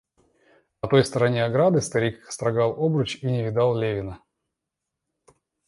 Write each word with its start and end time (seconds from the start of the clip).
На 0.81 0.87
той 0.89 1.05
стороне 1.05 1.45
ограды 1.45 1.79
старик 1.79 2.25
строгал 2.31 2.71
обруч 2.83 3.17
и 3.17 3.27
не 3.27 3.43
видал 3.43 3.75
Левина. 3.77 4.19